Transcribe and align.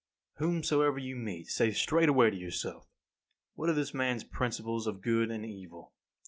14. 0.39 0.53
Whomsoever 0.55 0.97
you 0.97 1.15
meet, 1.15 1.47
say 1.47 1.69
straightway 1.69 2.31
to 2.31 2.35
yourself: 2.35 2.87
What 3.53 3.69
are 3.69 3.73
this 3.75 3.93
man's 3.93 4.23
principles 4.23 4.87
of 4.87 4.99
good 4.99 5.29
and 5.29 5.45
evil? 5.45 5.93